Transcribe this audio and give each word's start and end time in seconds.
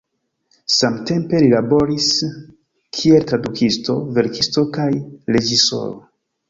Samtempe 0.75 1.41
li 1.43 1.51
laboris 1.51 2.09
kiel 3.01 3.29
tradukisto, 3.33 4.01
verkisto 4.19 4.69
kaj 4.81 4.93
reĝisoro. 5.39 5.97